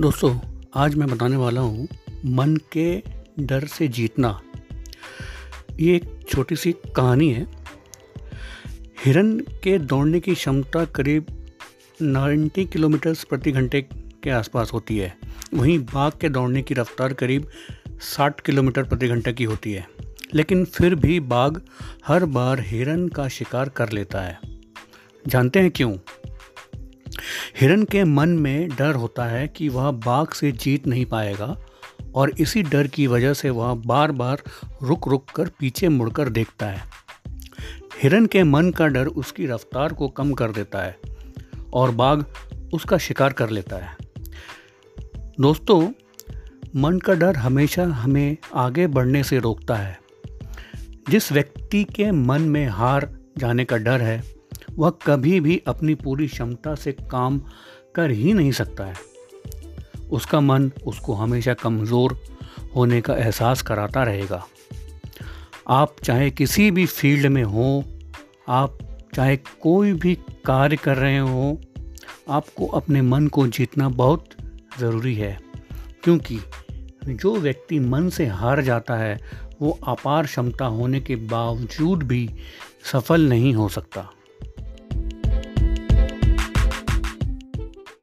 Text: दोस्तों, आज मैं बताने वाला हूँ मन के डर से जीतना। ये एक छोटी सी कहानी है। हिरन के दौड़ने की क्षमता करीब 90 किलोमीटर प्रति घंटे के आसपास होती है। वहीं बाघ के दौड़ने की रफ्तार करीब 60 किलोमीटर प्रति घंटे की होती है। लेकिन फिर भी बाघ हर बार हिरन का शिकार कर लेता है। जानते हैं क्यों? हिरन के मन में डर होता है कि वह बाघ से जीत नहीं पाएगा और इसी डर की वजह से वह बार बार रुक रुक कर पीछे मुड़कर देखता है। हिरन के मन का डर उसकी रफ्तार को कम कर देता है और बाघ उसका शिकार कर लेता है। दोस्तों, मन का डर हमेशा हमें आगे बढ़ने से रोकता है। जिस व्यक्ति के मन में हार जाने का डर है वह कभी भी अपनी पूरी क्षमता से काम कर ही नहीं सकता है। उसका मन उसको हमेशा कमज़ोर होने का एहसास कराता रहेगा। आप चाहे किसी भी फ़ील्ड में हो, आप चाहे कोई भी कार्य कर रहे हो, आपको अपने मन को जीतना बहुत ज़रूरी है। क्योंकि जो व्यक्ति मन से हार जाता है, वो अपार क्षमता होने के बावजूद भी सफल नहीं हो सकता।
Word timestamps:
दोस्तों, 0.00 0.38
आज 0.74 0.94
मैं 0.94 1.08
बताने 1.08 1.36
वाला 1.36 1.60
हूँ 1.60 1.88
मन 2.24 2.56
के 2.76 3.02
डर 3.40 3.66
से 3.66 3.88
जीतना। 3.88 4.40
ये 5.80 5.96
एक 5.96 6.20
छोटी 6.28 6.56
सी 6.56 6.72
कहानी 6.72 7.32
है। 7.32 7.46
हिरन 9.04 9.38
के 9.38 9.78
दौड़ने 9.78 10.20
की 10.20 10.34
क्षमता 10.34 10.84
करीब 10.84 11.26
90 12.02 12.64
किलोमीटर 12.64 13.14
प्रति 13.14 13.52
घंटे 13.52 13.82
के 14.22 14.30
आसपास 14.30 14.70
होती 14.72 14.98
है। 14.98 15.18
वहीं 15.54 15.78
बाघ 15.78 16.12
के 16.12 16.28
दौड़ने 16.28 16.62
की 16.62 16.74
रफ्तार 16.74 17.12
करीब 17.12 17.48
60 18.00 18.40
किलोमीटर 18.40 18.82
प्रति 18.82 19.08
घंटे 19.08 19.32
की 19.32 19.44
होती 19.44 19.72
है। 19.72 19.88
लेकिन 20.34 20.64
फिर 20.64 20.94
भी 20.94 21.20
बाघ 21.20 21.60
हर 22.06 22.24
बार 22.24 22.60
हिरन 22.60 23.08
का 23.08 23.28
शिकार 23.28 23.68
कर 23.68 23.92
लेता 23.92 24.20
है। 24.20 24.40
जानते 25.28 25.60
हैं 25.60 25.70
क्यों? 25.70 25.96
हिरन 27.60 27.84
के 27.84 28.04
मन 28.04 28.28
में 28.28 28.68
डर 28.68 28.94
होता 28.94 29.24
है 29.24 29.48
कि 29.48 29.68
वह 29.68 29.90
बाघ 29.90 30.28
से 30.28 30.52
जीत 30.52 30.86
नहीं 30.86 31.06
पाएगा 31.06 31.56
और 32.14 32.30
इसी 32.30 32.62
डर 32.62 32.86
की 32.86 33.06
वजह 33.06 33.34
से 33.34 33.50
वह 33.50 33.74
बार 33.74 34.12
बार 34.12 34.42
रुक 34.82 35.08
रुक 35.08 35.24
कर 35.24 35.48
पीछे 35.48 35.88
मुड़कर 35.88 36.28
देखता 36.28 36.66
है। 36.66 36.82
हिरन 38.02 38.26
के 38.26 38.42
मन 38.42 38.70
का 38.70 38.86
डर 38.86 39.06
उसकी 39.06 39.46
रफ्तार 39.46 39.92
को 39.92 40.08
कम 40.08 40.32
कर 40.32 40.50
देता 40.50 40.82
है 40.82 40.98
और 41.72 41.90
बाघ 41.90 42.24
उसका 42.74 42.98
शिकार 42.98 43.32
कर 43.32 43.50
लेता 43.50 43.76
है। 43.76 43.96
दोस्तों, 45.40 45.92
मन 46.76 46.98
का 46.98 47.14
डर 47.14 47.36
हमेशा 47.36 47.84
हमें 47.84 48.36
आगे 48.54 48.86
बढ़ने 48.86 49.24
से 49.24 49.38
रोकता 49.38 49.74
है। 49.74 50.00
जिस 51.10 51.32
व्यक्ति 51.32 51.84
के 51.84 52.10
मन 52.10 52.42
में 52.42 52.66
हार 52.66 53.18
जाने 53.38 53.64
का 53.64 53.76
डर 53.76 54.00
है 54.00 54.35
वह 54.78 54.90
कभी 54.90 55.40
भी 55.40 55.62
अपनी 55.66 55.94
पूरी 55.94 56.28
क्षमता 56.28 56.74
से 56.74 56.92
काम 56.92 57.40
कर 57.94 58.10
ही 58.10 58.32
नहीं 58.32 58.52
सकता 58.52 58.84
है। 58.84 58.94
उसका 60.10 60.40
मन 60.40 60.72
उसको 60.86 61.14
हमेशा 61.14 61.54
कमज़ोर 61.54 62.22
होने 62.76 63.00
का 63.00 63.16
एहसास 63.16 63.62
कराता 63.62 64.02
रहेगा। 64.02 64.46
आप 65.68 65.96
चाहे 66.04 66.30
किसी 66.30 66.70
भी 66.70 66.86
फ़ील्ड 66.86 67.26
में 67.26 67.44
हो, 67.44 67.84
आप 68.48 68.78
चाहे 69.14 69.36
कोई 69.36 69.92
भी 69.92 70.14
कार्य 70.44 70.76
कर 70.76 70.96
रहे 70.96 71.18
हो, 71.18 71.60
आपको 72.28 72.66
अपने 72.66 73.02
मन 73.02 73.26
को 73.26 73.46
जीतना 73.46 73.88
बहुत 73.88 74.28
ज़रूरी 74.80 75.14
है। 75.14 75.40
क्योंकि 76.04 76.38
जो 77.06 77.36
व्यक्ति 77.36 77.78
मन 77.78 78.08
से 78.08 78.26
हार 78.26 78.62
जाता 78.62 78.94
है, 78.94 79.20
वो 79.62 79.78
अपार 79.88 80.26
क्षमता 80.26 80.64
होने 80.64 81.00
के 81.00 81.16
बावजूद 81.16 82.02
भी 82.02 82.30
सफल 82.92 83.28
नहीं 83.28 83.54
हो 83.54 83.68
सकता। 83.68 84.10